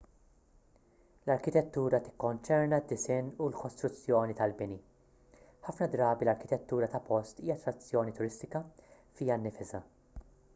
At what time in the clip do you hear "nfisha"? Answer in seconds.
9.45-9.83